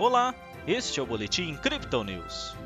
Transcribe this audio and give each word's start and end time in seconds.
Olá, 0.00 0.34
este 0.66 0.98
é 0.98 1.02
o 1.02 1.04
Boletim 1.04 1.54
Crypto 1.56 2.02
News. 2.02 2.56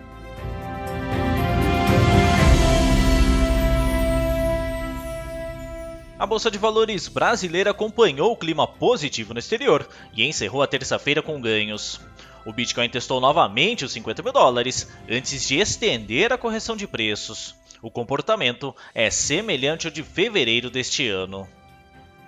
A 6.16 6.24
Bolsa 6.24 6.48
de 6.48 6.58
Valores 6.58 7.08
brasileira 7.08 7.72
acompanhou 7.72 8.30
o 8.30 8.36
clima 8.36 8.68
positivo 8.68 9.34
no 9.34 9.40
exterior 9.40 9.84
e 10.16 10.24
encerrou 10.24 10.62
a 10.62 10.68
terça-feira 10.68 11.20
com 11.20 11.40
ganhos. 11.40 12.00
O 12.46 12.52
Bitcoin 12.52 12.88
testou 12.88 13.20
novamente 13.20 13.84
os 13.84 13.90
50 13.90 14.22
mil 14.22 14.32
dólares 14.32 14.88
antes 15.10 15.48
de 15.48 15.58
estender 15.58 16.32
a 16.32 16.38
correção 16.38 16.76
de 16.76 16.86
preços. 16.86 17.56
O 17.82 17.90
comportamento 17.90 18.72
é 18.94 19.10
semelhante 19.10 19.88
ao 19.88 19.92
de 19.92 20.04
fevereiro 20.04 20.70
deste 20.70 21.08
ano. 21.08 21.48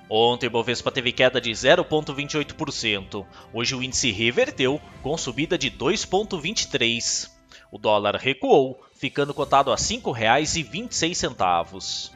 Ontem 0.08 0.46
o 0.46 0.50
Bovespa 0.50 0.92
teve 0.92 1.10
queda 1.10 1.40
de 1.40 1.50
0,28%. 1.50 3.26
Hoje 3.52 3.74
o 3.74 3.82
índice 3.82 4.12
reverteu 4.12 4.80
com 5.02 5.18
subida 5.18 5.58
de 5.58 5.68
2,23%. 5.70 7.34
O 7.72 7.78
dólar 7.78 8.14
recuou, 8.14 8.80
ficando 8.94 9.34
cotado 9.34 9.72
a 9.72 9.74
R$ 9.74 9.80
5,26. 9.80 12.12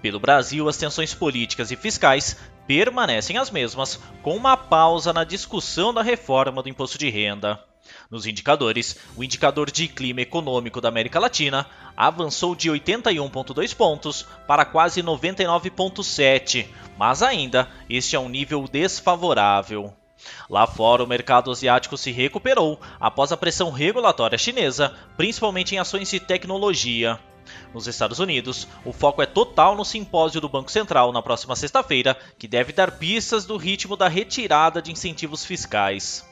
Pelo 0.00 0.20
Brasil, 0.20 0.68
as 0.68 0.76
tensões 0.76 1.12
políticas 1.14 1.72
e 1.72 1.76
fiscais 1.76 2.36
permanecem 2.66 3.36
as 3.36 3.50
mesmas, 3.50 4.00
com 4.22 4.34
uma 4.36 4.56
pausa 4.56 5.12
na 5.12 5.24
discussão 5.24 5.92
da 5.92 6.02
reforma 6.02 6.62
do 6.62 6.68
imposto 6.68 6.96
de 6.96 7.10
renda. 7.10 7.60
Nos 8.10 8.26
indicadores, 8.26 8.96
o 9.16 9.24
indicador 9.24 9.70
de 9.70 9.88
clima 9.88 10.20
econômico 10.20 10.80
da 10.80 10.88
América 10.88 11.18
Latina 11.18 11.66
avançou 11.96 12.54
de 12.54 12.70
81,2 12.70 13.74
pontos 13.74 14.26
para 14.46 14.64
quase 14.64 15.02
99,7, 15.02 16.66
mas 16.98 17.22
ainda 17.22 17.68
este 17.88 18.16
é 18.16 18.20
um 18.20 18.28
nível 18.28 18.68
desfavorável. 18.68 19.92
Lá 20.48 20.66
fora, 20.66 21.02
o 21.02 21.06
mercado 21.06 21.50
asiático 21.50 21.96
se 21.96 22.12
recuperou 22.12 22.80
após 23.00 23.32
a 23.32 23.36
pressão 23.36 23.70
regulatória 23.70 24.38
chinesa, 24.38 24.94
principalmente 25.16 25.74
em 25.74 25.78
ações 25.78 26.08
de 26.10 26.20
tecnologia. 26.20 27.18
Nos 27.74 27.88
Estados 27.88 28.20
Unidos, 28.20 28.68
o 28.84 28.92
foco 28.92 29.20
é 29.20 29.26
total 29.26 29.74
no 29.74 29.84
simpósio 29.84 30.40
do 30.40 30.48
Banco 30.48 30.70
Central 30.70 31.12
na 31.12 31.20
próxima 31.20 31.56
sexta-feira, 31.56 32.16
que 32.38 32.46
deve 32.46 32.72
dar 32.72 32.98
pistas 32.98 33.44
do 33.44 33.56
ritmo 33.56 33.96
da 33.96 34.06
retirada 34.08 34.80
de 34.80 34.92
incentivos 34.92 35.44
fiscais. 35.44 36.24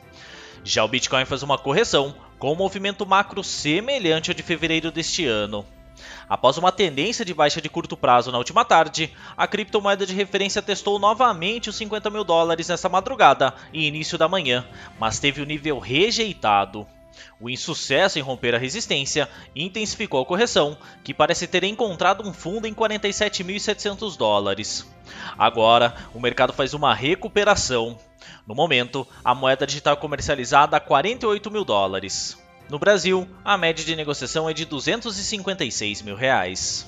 Já 0.64 0.84
o 0.84 0.88
Bitcoin 0.88 1.24
faz 1.24 1.42
uma 1.42 1.58
correção, 1.58 2.14
com 2.38 2.52
um 2.52 2.56
movimento 2.56 3.06
macro 3.06 3.42
semelhante 3.42 4.30
ao 4.30 4.34
de 4.34 4.42
fevereiro 4.42 4.90
deste 4.90 5.26
ano. 5.26 5.64
Após 6.28 6.56
uma 6.56 6.72
tendência 6.72 7.24
de 7.24 7.34
baixa 7.34 7.60
de 7.60 7.68
curto 7.68 7.96
prazo 7.96 8.30
na 8.30 8.38
última 8.38 8.64
tarde, 8.64 9.12
a 9.36 9.46
criptomoeda 9.46 10.06
de 10.06 10.14
referência 10.14 10.62
testou 10.62 10.98
novamente 10.98 11.68
os 11.68 11.76
50 11.76 12.08
mil 12.08 12.24
dólares 12.24 12.68
nessa 12.68 12.88
madrugada 12.88 13.52
e 13.72 13.86
início 13.86 14.16
da 14.16 14.28
manhã, 14.28 14.64
mas 14.98 15.18
teve 15.18 15.42
o 15.42 15.46
nível 15.46 15.78
rejeitado. 15.78 16.86
O 17.40 17.50
insucesso 17.50 18.18
em 18.18 18.22
romper 18.22 18.54
a 18.54 18.58
resistência 18.58 19.28
intensificou 19.54 20.22
a 20.22 20.26
correção, 20.26 20.78
que 21.02 21.12
parece 21.12 21.46
ter 21.46 21.64
encontrado 21.64 22.26
um 22.26 22.32
fundo 22.32 22.66
em 22.66 22.74
47.700 22.74 24.16
dólares. 24.16 24.86
Agora, 25.36 25.94
o 26.14 26.20
mercado 26.20 26.52
faz 26.52 26.74
uma 26.74 26.94
recuperação. 26.94 27.98
No 28.46 28.54
momento, 28.54 29.06
a 29.24 29.34
moeda 29.34 29.66
digital 29.66 29.94
é 29.94 29.96
comercializada 29.96 30.76
a 30.76 30.80
48 30.80 31.50
mil 31.50 31.64
dólares. 31.64 32.38
No 32.68 32.78
Brasil, 32.78 33.28
a 33.44 33.56
média 33.56 33.84
de 33.84 33.96
negociação 33.96 34.48
é 34.48 34.52
de 34.52 34.64
256 34.64 36.02
mil 36.02 36.14
reais. 36.14 36.86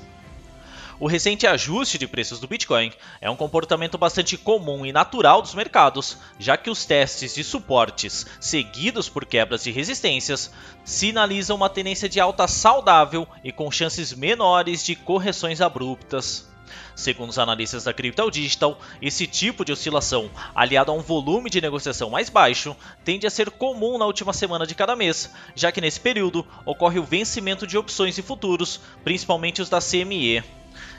O 1.01 1.09
recente 1.09 1.49
ajuste 1.49 1.99
de 1.99 2.07
preços 2.07 2.39
do 2.39 2.47
Bitcoin 2.47 2.93
é 3.21 3.29
um 3.29 3.35
comportamento 3.35 3.99
bastante 3.99 4.37
comum 4.37 4.87
e 4.87 4.93
natural 4.93 5.43
dos 5.43 5.53
mercados, 5.53 6.17
já 6.39 6.57
que 6.57 6.71
os 6.71 6.85
testes 6.85 7.35
de 7.35 7.43
suportes, 7.43 8.25
seguidos 8.41 9.09
por 9.09 9.25
quebras 9.25 9.65
de 9.65 9.73
resistências, 9.73 10.53
sinalizam 10.85 11.57
uma 11.57 11.69
tendência 11.69 12.09
de 12.09 12.21
alta 12.21 12.47
saudável 12.47 13.27
e 13.43 13.51
com 13.51 13.69
chances 13.69 14.13
menores 14.13 14.85
de 14.85 14.95
correções 14.95 15.61
abruptas. 15.61 16.52
Segundo 16.95 17.31
os 17.31 17.39
analistas 17.39 17.85
da 17.85 17.93
Crypto 17.93 18.31
Digital, 18.31 18.79
esse 19.01 19.27
tipo 19.27 19.65
de 19.65 19.73
oscilação, 19.73 20.31
aliado 20.55 20.91
a 20.91 20.95
um 20.95 21.01
volume 21.01 21.51
de 21.51 21.61
negociação 21.61 22.11
mais 22.11 22.29
baixo, 22.29 22.77
tende 23.05 23.27
a 23.27 23.31
ser 23.31 23.51
comum 23.51 23.99
na 23.99 24.07
última 24.07 24.33
semana 24.33 24.67
de 24.67 24.75
cada 24.75 24.97
mês, 24.97 25.33
já 25.55 25.73
que 25.73 25.81
nesse 25.81 26.01
período 26.01 26.47
ocorre 26.65 26.99
o 26.99 27.05
vencimento 27.05 27.67
de 27.67 27.79
opções 27.79 28.19
e 28.19 28.23
futuros, 28.23 28.81
principalmente 29.03 29.63
os 29.63 29.69
da 29.69 29.81
CME. 29.81 30.43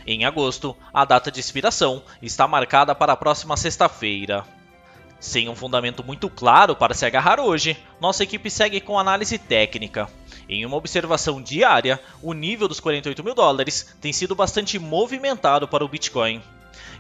Em 0.06 0.25
agosto, 0.25 0.75
a 0.94 1.06
data 1.06 1.31
de 1.31 1.40
expiração 1.40 2.03
está 2.22 2.47
marcada 2.47 2.94
para 2.94 3.13
a 3.13 3.18
próxima 3.18 3.56
sexta-feira. 3.56 4.45
Sem 5.23 5.47
um 5.47 5.56
fundamento 5.56 6.03
muito 6.03 6.29
claro 6.29 6.75
para 6.75 6.94
se 6.94 7.06
agarrar 7.06 7.39
hoje, 7.39 7.78
nossa 7.97 8.23
equipe 8.23 8.50
segue 8.50 8.81
com 8.81 9.00
análise 9.00 9.38
técnica. 9.38 10.09
Em 10.50 10.66
uma 10.66 10.75
observação 10.75 11.41
diária, 11.41 11.97
o 12.22 12.34
nível 12.34 12.67
dos 12.67 12.81
48 12.81 13.23
mil 13.23 13.33
dólares 13.33 13.95
tem 14.01 14.12
sido 14.12 14.35
bastante 14.35 14.78
movimentado 14.78 15.66
para 15.66 15.85
o 15.85 15.88
Bitcoin. 15.88 16.41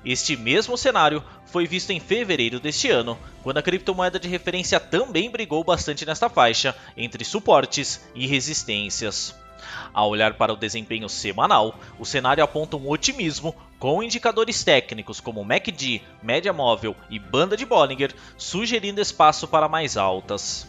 Este 0.05 0.37
mesmo 0.37 0.77
cenário 0.77 1.21
foi 1.47 1.67
visto 1.67 1.89
em 1.89 1.99
fevereiro 1.99 2.61
deste 2.61 2.89
ano, 2.89 3.19
quando 3.43 3.57
a 3.57 3.61
criptomoeda 3.61 4.17
de 4.17 4.29
referência 4.29 4.79
também 4.79 5.29
brigou 5.29 5.61
bastante 5.61 6.05
nesta 6.05 6.29
faixa 6.29 6.73
entre 6.95 7.25
suportes 7.25 8.07
e 8.15 8.25
resistências. 8.25 9.35
Ao 9.93 10.09
olhar 10.09 10.33
para 10.33 10.53
o 10.53 10.57
desempenho 10.57 11.07
semanal, 11.07 11.79
o 11.99 12.05
cenário 12.05 12.43
aponta 12.43 12.77
um 12.77 12.89
otimismo 12.89 13.55
com 13.79 14.01
indicadores 14.01 14.63
técnicos 14.63 15.19
como 15.19 15.43
MACD, 15.43 16.01
média 16.21 16.53
móvel 16.53 16.95
e 17.09 17.19
banda 17.19 17.57
de 17.57 17.65
Bollinger 17.65 18.13
sugerindo 18.37 19.01
espaço 19.01 19.47
para 19.47 19.67
mais 19.67 19.97
altas. 19.97 20.67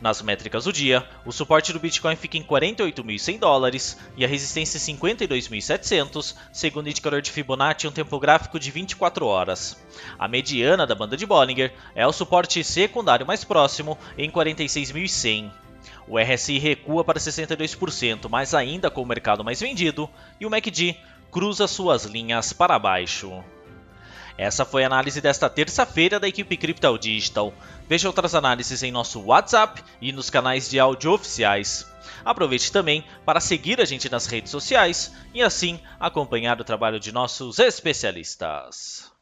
Nas 0.00 0.20
métricas 0.20 0.64
do 0.64 0.72
dia, 0.72 1.08
o 1.24 1.32
suporte 1.32 1.72
do 1.72 1.80
Bitcoin 1.80 2.16
fica 2.16 2.36
em 2.36 2.42
48.100 2.42 3.38
dólares 3.38 3.98
e 4.16 4.24
a 4.24 4.28
resistência 4.28 4.76
em 4.76 4.96
52.700, 4.96 6.34
segundo 6.52 6.86
o 6.86 6.90
indicador 6.90 7.22
de 7.22 7.30
Fibonacci 7.30 7.86
em 7.86 7.90
um 7.90 7.92
tempo 7.92 8.18
gráfico 8.20 8.58
de 8.58 8.70
24 8.70 9.26
horas. 9.26 9.82
A 10.18 10.28
mediana 10.28 10.86
da 10.86 10.94
banda 10.94 11.16
de 11.16 11.24
Bollinger 11.24 11.72
é 11.94 12.06
o 12.06 12.12
suporte 12.12 12.62
secundário 12.62 13.26
mais 13.26 13.42
próximo 13.42 13.96
em 14.18 14.30
46.100. 14.30 15.50
O 16.08 16.18
RSI 16.18 16.58
recua 16.58 17.04
para 17.04 17.18
62%, 17.18 18.28
mas 18.28 18.54
ainda 18.54 18.90
com 18.90 19.02
o 19.02 19.06
mercado 19.06 19.44
mais 19.44 19.60
vendido, 19.60 20.08
e 20.40 20.46
o 20.46 20.50
MACD 20.50 20.96
cruza 21.30 21.66
suas 21.66 22.04
linhas 22.04 22.52
para 22.52 22.78
baixo. 22.78 23.42
Essa 24.38 24.64
foi 24.66 24.84
a 24.84 24.86
análise 24.86 25.20
desta 25.20 25.48
terça-feira 25.48 26.20
da 26.20 26.28
equipe 26.28 26.56
Crypto 26.56 26.98
Digital. 26.98 27.54
Veja 27.88 28.08
outras 28.08 28.34
análises 28.34 28.82
em 28.82 28.92
nosso 28.92 29.20
WhatsApp 29.20 29.82
e 30.00 30.12
nos 30.12 30.28
canais 30.28 30.68
de 30.68 30.78
áudio 30.78 31.12
oficiais. 31.12 31.90
Aproveite 32.24 32.70
também 32.70 33.04
para 33.24 33.40
seguir 33.40 33.80
a 33.80 33.84
gente 33.84 34.10
nas 34.10 34.26
redes 34.26 34.50
sociais 34.50 35.12
e 35.32 35.42
assim 35.42 35.80
acompanhar 35.98 36.60
o 36.60 36.64
trabalho 36.64 37.00
de 37.00 37.12
nossos 37.12 37.58
especialistas. 37.58 39.15